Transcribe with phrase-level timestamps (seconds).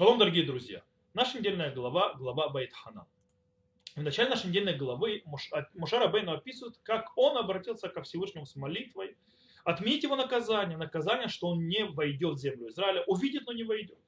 [0.00, 0.82] Шалом, дорогие друзья.
[1.12, 3.06] Наша недельная глава, глава Байтхана.
[3.94, 9.18] В начале нашей недельной главы Мушара Бейну описывает, как он обратился ко Всевышнему с молитвой,
[9.62, 13.98] отменить его наказание, наказание, что он не войдет в землю Израиля, увидит, но не войдет.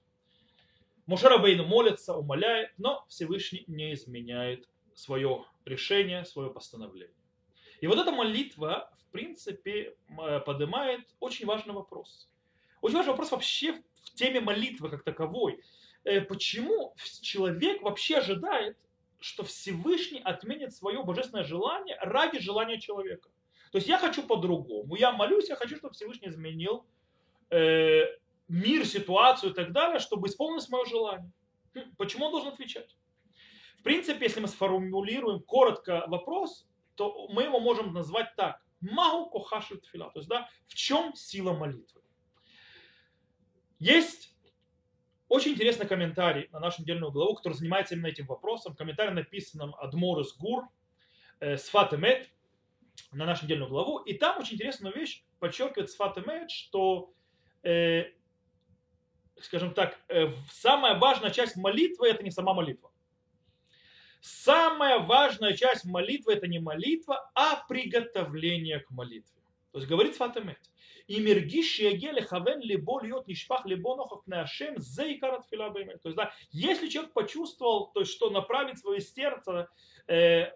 [1.05, 7.15] Мушара Бейну молится, умоляет, но Всевышний не изменяет свое решение, свое постановление.
[7.83, 9.95] И вот эта молитва, в принципе,
[10.47, 12.31] поднимает очень важный вопрос.
[12.81, 15.63] Очень важный вопрос вообще в теме молитвы как таковой.
[16.05, 18.77] Э, почему человек вообще ожидает,
[19.21, 23.31] что Всевышний отменит свое божественное желание ради желания человека?
[23.71, 24.97] То есть я хочу по-другому.
[24.97, 26.85] Я молюсь, я хочу, чтобы Всевышний изменил
[27.51, 28.05] э,
[28.49, 31.33] мир, ситуацию и так далее, чтобы исполнилось мое желание.
[31.75, 32.97] Хм, почему он должен отвечать?
[33.79, 38.61] В принципе, если мы сформулируем коротко вопрос, то мы его можем назвать так.
[38.81, 40.11] Магу кохашу тфила.
[40.13, 42.02] То есть, да, в чем сила молитвы?
[43.83, 44.33] Есть
[45.27, 48.77] очень интересный комментарий на нашу недельную главу, который занимается именно этим вопросом.
[48.77, 50.69] Комментарий написан Адморус Гур,
[51.41, 52.31] э, Сфатемет,
[53.11, 53.99] на нашу недельную главу.
[53.99, 57.13] И там очень интересную вещь подчеркивает Сфатемет, что,
[57.65, 58.05] э,
[59.41, 62.93] скажем так, э, самая важная часть молитвы это не сама молитва.
[64.21, 69.42] Самая важная часть молитвы это не молитва, а приготовление к молитве.
[69.73, 70.59] То есть говорит Сфатемет.
[71.09, 76.09] И мергиш егеле хавен либо льет нишпах либо нохов ашем зе и карат фила То
[76.09, 79.69] есть, да, если человек почувствовал, то есть, что направить свое сердце,
[80.07, 80.53] э,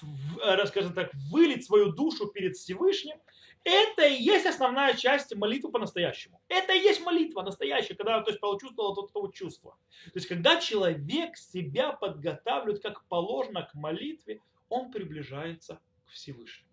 [0.00, 3.18] в, э, скажем так, вылить свою душу перед Всевышним,
[3.64, 6.40] это и есть основная часть молитвы по-настоящему.
[6.48, 9.76] Это и есть молитва настоящая, когда то есть, почувствовал это вот чувство.
[10.04, 16.69] То есть, когда человек себя подготавливает как положено к молитве, он приближается к Всевышнему.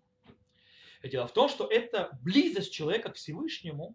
[1.02, 3.94] Дело в том, что эта близость человека к Всевышнему,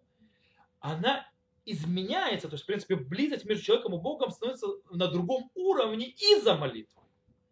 [0.80, 1.28] она
[1.66, 6.54] изменяется, то есть, в принципе, близость между человеком и Богом становится на другом уровне из-за
[6.54, 7.02] молитвы.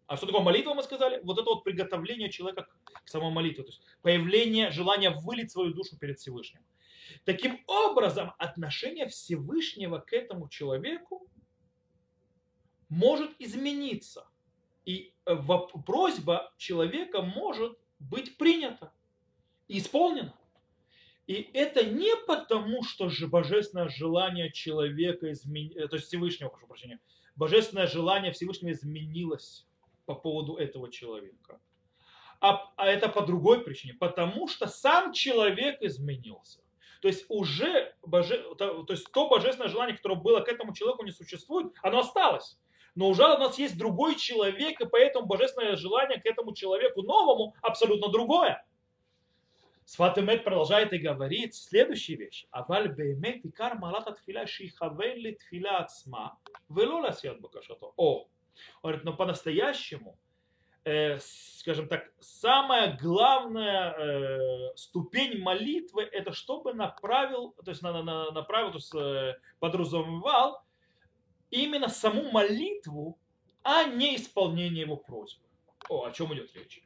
[0.06, 1.20] А что такое молитва, мы сказали?
[1.23, 2.69] Вот это вот приготовление человека
[3.05, 6.62] к самой молитве, то есть появление желания вылить свою душу перед Всевышним.
[7.24, 11.27] Таким образом, отношение Всевышнего к этому человеку
[12.89, 14.27] может измениться.
[14.85, 15.36] И э,
[15.86, 18.92] просьба человека может быть принята
[19.68, 20.34] исполнено.
[21.27, 26.67] И это не потому, что же божественное желание человека изменилось, э, то есть Всевышнего, прошу
[26.67, 27.00] прощения,
[27.36, 29.67] божественное желание Всевышнего изменилось
[30.05, 31.61] по поводу этого человека.
[32.40, 36.61] А, а это по другой причине, потому что сам человек изменился.
[37.00, 41.12] То есть уже боже, то есть то божественное желание, которое было к этому человеку, не
[41.12, 42.58] существует, оно осталось.
[42.94, 47.55] Но уже у нас есть другой человек, и поэтому божественное желание к этому человеку новому
[47.62, 48.64] абсолютно другое.
[49.92, 52.48] Сватемет продолжает и говорит следующие вещи.
[52.51, 56.39] Аваль беймет икар малат атфиля шихавен ли тфиля ацма
[56.70, 57.92] вело ласият бакашато.
[57.98, 58.27] О,
[58.83, 60.19] говорит, но по-настоящему,
[60.85, 68.30] э, скажем так, самая главная э, ступень молитвы это чтобы направил, то есть на, на,
[68.30, 70.63] направил, то есть э, подразумевал
[71.51, 73.19] именно саму молитву,
[73.63, 75.45] а не исполнение его просьбы.
[75.91, 76.83] О, о чем идет речь?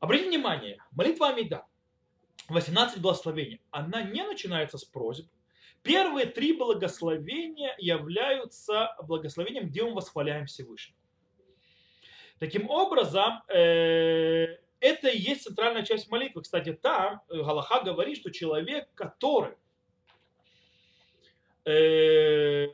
[0.00, 1.66] Обратите внимание, молитва Амида–
[2.48, 5.26] 18 благословений, она не начинается с просьб.
[5.82, 10.98] Первые три благословения являются благословением, где мы восхваляем Всевышнего.
[12.38, 16.42] Таким образом, э, это и есть центральная часть молитвы.
[16.42, 19.54] Кстати, там Галаха говорит, что человек, который
[21.64, 22.68] э,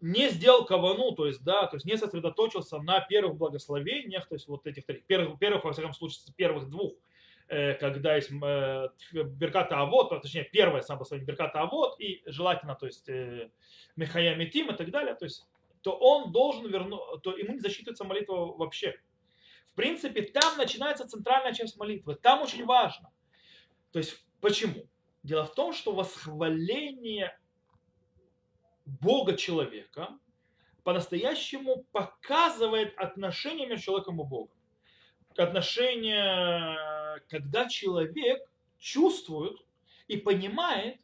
[0.00, 4.46] не сделал кавану, то есть, да, то есть не сосредоточился на первых благословениях, то есть
[4.46, 7.17] вот этих первых, первых, во всяком случае, первых двух Э,
[7.48, 13.08] когда есть э, Берката Авод, точнее, первое самое благословение Берката Авод, и желательно, то есть,
[13.08, 13.50] э,
[13.96, 15.48] Михая Метим и так далее, то есть,
[15.82, 19.00] то он должен вернуть, то ему не засчитывается молитва вообще.
[19.72, 23.10] В принципе, там начинается центральная часть молитвы, там очень важно.
[23.92, 24.86] То есть, почему?
[25.22, 27.38] Дело в том, что восхваление
[28.84, 30.18] Бога человека
[30.84, 34.56] по-настоящему показывает отношение между человеком и Богом.
[35.36, 36.97] Отношение
[37.28, 38.40] когда человек
[38.78, 39.58] чувствует
[40.06, 41.00] и понимает,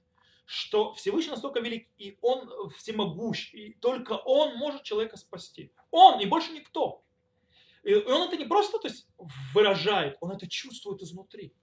[0.46, 5.72] что Всевышний настолько велик, и он всемогущ, и только он может человека спасти.
[5.90, 7.02] Он и больше никто.
[7.82, 9.08] И он это не просто то есть,
[9.52, 11.54] выражает, он это чувствует изнутри.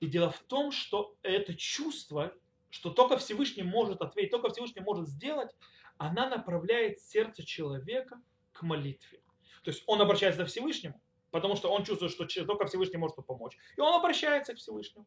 [0.00, 2.34] И дело в том, что это чувство,
[2.70, 5.50] что только Всевышний может ответить, только Всевышний может сделать,
[5.98, 8.20] она направляет сердце человека
[8.52, 9.22] к молитве.
[9.62, 11.00] То есть он обращается к Всевышнему,
[11.35, 13.57] потому что он чувствует, что только Всевышний может помочь.
[13.77, 15.05] И он обращается к Всевышнему.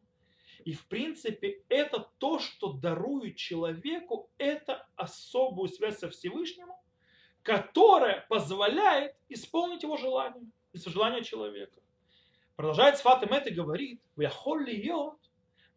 [0.63, 6.69] И в принципе это то, что дарует человеку, это особую связь со Всевышним,
[7.43, 10.43] которое позволяет исполнить его желание,
[10.73, 11.81] желание человека.
[12.55, 15.19] Продолжает Сфат Эмет и говорит, «Вяхол льет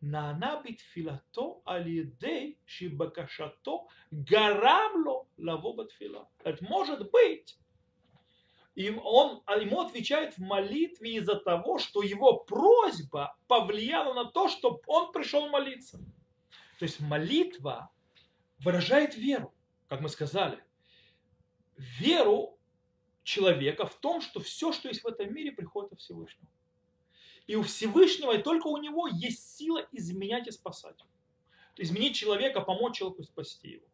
[0.03, 6.20] נענה בתפילתו על ידי שבקשתו גרם לו לבוא בתפילה.
[6.62, 7.56] Может быть,
[8.75, 14.81] им он, ему отвечает в молитве из-за того, что его просьба повлияла на то, чтобы
[14.88, 16.00] он пришел молиться.
[16.80, 17.92] То есть молитва
[18.60, 19.54] выражает веру,
[19.88, 20.64] как мы сказали.
[21.78, 22.58] Веру
[23.24, 26.50] человека в том, что все, что есть в этом мире, приходит от Всевышнего.
[27.46, 31.00] И у Всевышнего, и только у него есть сила изменять и спасать.
[31.78, 33.86] Изменить человека, помочь человеку спасти его.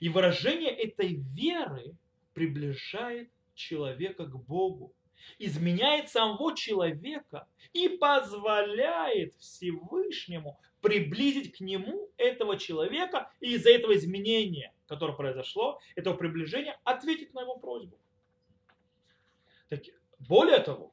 [0.00, 1.96] И выражение этой веры
[2.34, 4.94] приближает человека к Богу,
[5.38, 14.74] изменяет самого человека и позволяет Всевышнему приблизить к нему этого человека и из-за этого изменения,
[14.86, 17.98] которое произошло, этого приближения, ответить на его просьбу.
[19.68, 19.80] Так,
[20.18, 20.92] более того,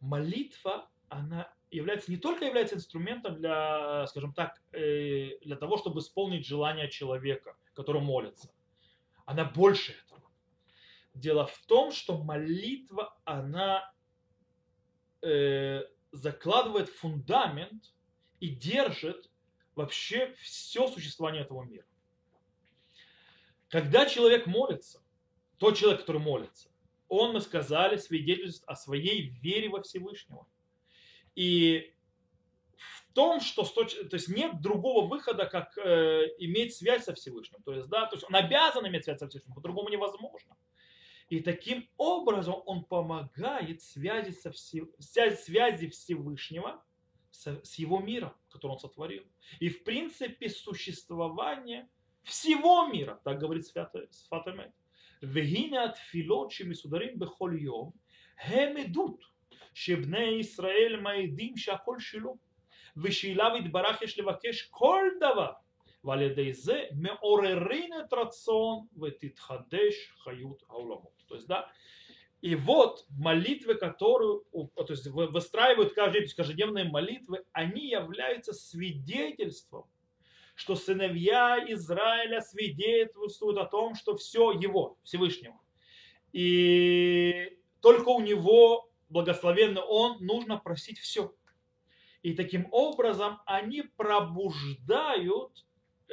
[0.00, 6.46] молитва она является не только является инструментом для, скажем так, э, для того, чтобы исполнить
[6.46, 8.52] желание человека, который молится.
[9.24, 10.11] Она больше этого.
[11.14, 13.92] Дело в том, что молитва, она
[15.22, 17.92] э, закладывает фундамент
[18.40, 19.30] и держит
[19.74, 21.86] вообще все существование этого мира.
[23.68, 25.02] Когда человек молится,
[25.58, 26.70] тот человек, который молится,
[27.08, 30.46] он, мы сказали, свидетельствует о своей вере во Всевышнего.
[31.34, 31.94] И
[32.76, 37.62] в том, что то есть нет другого выхода, как э, иметь связь со Всевышним.
[37.62, 40.56] То есть, да, то есть он обязан иметь связь со Всевышним, по-другому невозможно.
[41.31, 46.83] И таким образом он помогает связи, со все, связи Всевышнего
[47.31, 49.23] с, с его миром, который он сотворил.
[49.59, 51.89] И в принципе существование
[52.23, 54.07] всего мира, так говорит Святый
[55.21, 57.93] Вегине от филот, шемисударим бехоль йом,
[58.37, 59.19] הם עדות
[59.73, 62.37] שבני ישראל מעידים שהכל שלו,
[62.97, 65.51] ושאליו יתברך יש לבקש כל דבר,
[66.03, 71.20] ועל ידי זה מעוררין את רצון ותתחדש חיות העולמות.
[71.32, 71.72] То есть, да,
[72.42, 79.86] и вот молитвы, которые то есть, выстраивают каждый, каждодневные молитвы, они являются свидетельством,
[80.54, 85.58] что сыновья Израиля свидетельствуют о том, что все его, Всевышнего.
[86.34, 91.34] И только у него благословенный Он, нужно просить все.
[92.20, 95.64] И таким образом они пробуждают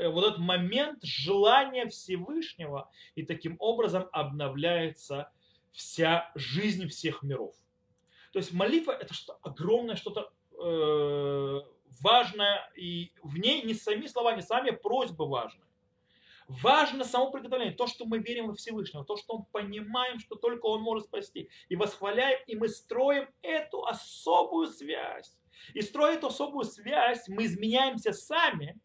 [0.07, 5.31] вот этот момент желания Всевышнего, и таким образом обновляется
[5.71, 7.55] вся жизнь всех миров.
[8.31, 10.31] То есть молитва это что огромное, что-то
[10.61, 11.61] э,
[12.01, 15.61] важное, и в ней не сами слова, не сами просьбы важны.
[16.47, 20.65] Важно само приготовление, то, что мы верим во Всевышнего, то, что мы понимаем, что только
[20.65, 21.47] Он может спасти.
[21.69, 25.37] И восхваляем, и мы строим эту особую связь.
[25.75, 28.79] И строя эту особую связь, мы изменяемся сами,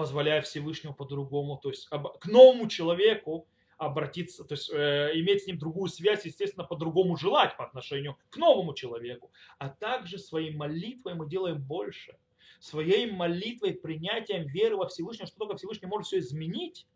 [0.00, 5.58] позволяя Всевышнему по-другому, то есть к новому человеку обратиться, то есть э, иметь с ним
[5.58, 9.30] другую связь, естественно, по-другому желать по отношению к новому человеку.
[9.58, 12.16] А также своей молитвой мы делаем больше–
[12.60, 16.86] своей молитвой, принятием веры во Всевышнего, что только Всевышний может все изменить,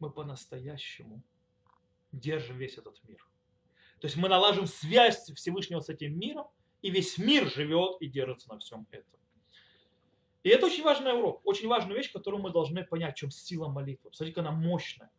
[0.00, 1.22] мы по-настоящему
[2.12, 3.18] держим весь этот мир.
[4.00, 6.48] То есть мы налажим связь Всевышнего с этим миром,
[6.82, 9.18] и весь мир живет и держится на всем этом.
[10.46, 13.66] И это очень важный урок, очень важная вещь, которую мы должны понять, в чем сила
[13.66, 14.10] молитвы.
[14.10, 15.10] Посмотрите, она мощная.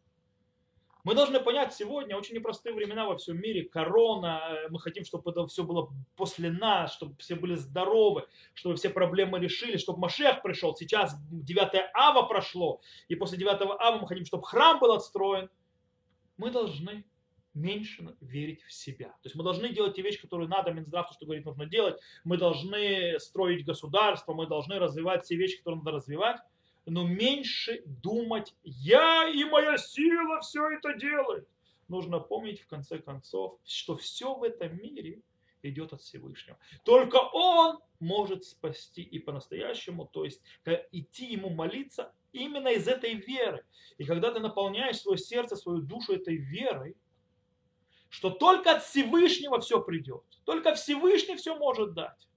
[1.04, 5.30] Мы должны понять сегодня очень непростые времена во всем мире, корона, э, мы хотим, чтобы
[5.32, 10.42] это все было после нас, чтобы все были здоровы, чтобы все проблемы решили, чтобы Машех
[10.42, 10.74] пришел.
[10.78, 12.80] Сейчас 9 ава прошло,
[13.10, 15.50] и после 9 ава мы хотим, чтобы храм был отстроен.
[16.38, 17.04] Мы должны
[17.58, 19.08] меньше верить в себя.
[19.08, 22.00] То есть мы должны делать те вещи, которые надо, Минздрав, что говорит, нужно делать.
[22.24, 26.38] Мы должны строить государство, мы должны развивать все вещи, которые надо развивать
[26.88, 31.48] но меньше думать, я и моя сила все это делает.
[31.88, 35.22] Нужно помнить в конце концов, что все в этом мире
[35.64, 36.58] идет от Всевышнего.
[36.84, 40.42] Только Он может спасти и по-настоящему, то есть
[40.92, 43.66] идти Ему молиться именно из этой веры.
[43.98, 46.96] И когда ты наполняешь свое сердце, свою душу этой верой,
[48.10, 52.28] что только от Всевышнего все придет, только Всевышний все может дать.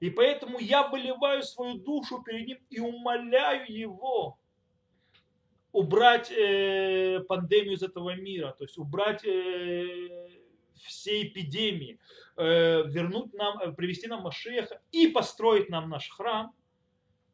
[0.00, 4.38] И поэтому я выливаю свою душу перед ним и умоляю его
[5.72, 10.28] убрать э, пандемию из этого мира, то есть убрать э,
[10.76, 11.98] все эпидемии,
[12.36, 16.54] э, вернуть нам, э, привести нам Машеха и построить нам наш храм,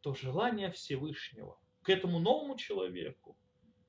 [0.01, 3.37] то желание Всевышнего к этому новому человеку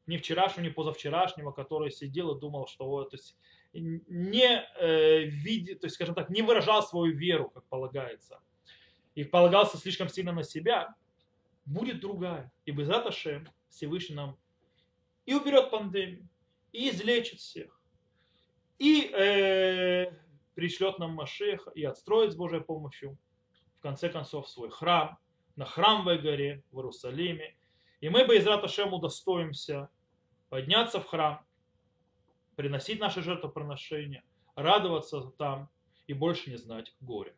[0.07, 3.37] не вчерашнего, не позавчерашнего, который сидел и думал, что то есть,
[3.73, 8.39] не э, видит, то есть, скажем так, не выражал свою веру, как полагается,
[9.15, 10.95] и полагался слишком сильно на себя,
[11.65, 12.51] будет другая.
[12.65, 14.37] И без Шем Всевышний нам
[15.25, 16.29] и уберет пандемию,
[16.71, 17.81] и излечит всех,
[18.77, 20.11] и э,
[20.53, 23.17] пришлет нам Машеха, и отстроит с Божьей помощью,
[23.79, 25.17] в конце концов, свой храм,
[25.55, 27.55] на храмовой горе в Иерусалиме.
[28.01, 29.89] И мы бы из Раташем удостоимся
[30.55, 31.45] подняться в храм,
[32.55, 34.23] приносить наши жертвоприношения,
[34.55, 35.69] радоваться там
[36.07, 37.35] и больше не знать горя.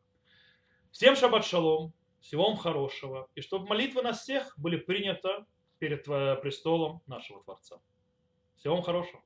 [0.92, 5.30] Всем шаббат шалом, всего вам хорошего, и чтобы молитвы нас всех были приняты
[5.80, 7.80] перед престолом нашего Творца.
[8.56, 9.24] Всего вам хорошего.